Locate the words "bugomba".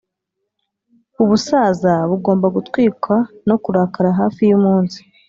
2.09-2.47